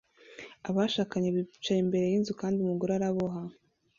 [0.69, 3.41] Abashakanye bicaye imbere yinzu kandi umugore araboha